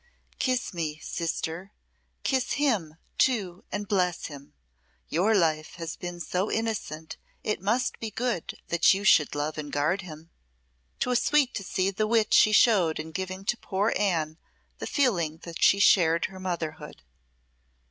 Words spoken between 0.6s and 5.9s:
me, sister kiss him, too, and bless him. Your life